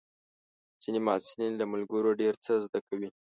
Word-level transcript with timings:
ځینې 0.81 0.99
محصلین 1.07 1.53
له 1.57 1.65
ملګرو 1.71 2.11
ډېر 2.21 2.33
څه 2.45 2.51
زده 2.65 2.79
کوي. 2.87 3.09